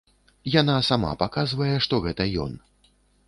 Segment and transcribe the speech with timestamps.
[0.61, 2.51] Яна сама паказвае, што гэта ён.